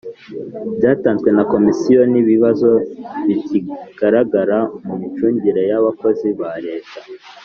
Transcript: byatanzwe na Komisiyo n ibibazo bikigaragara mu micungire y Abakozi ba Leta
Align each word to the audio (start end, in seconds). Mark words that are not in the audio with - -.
byatanzwe 0.77 1.29
na 1.37 1.43
Komisiyo 1.53 2.01
n 2.11 2.13
ibibazo 2.21 2.69
bikigaragara 3.27 4.57
mu 4.85 4.93
micungire 5.01 5.61
y 5.69 5.73
Abakozi 5.79 6.27
ba 6.39 6.51
Leta 6.65 6.97